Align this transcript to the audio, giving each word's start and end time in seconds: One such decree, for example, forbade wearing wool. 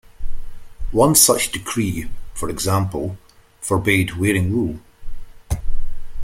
One 0.91 1.13
such 1.13 1.51
decree, 1.51 2.09
for 2.33 2.49
example, 2.49 3.19
forbade 3.59 4.15
wearing 4.17 4.51
wool. 4.51 4.79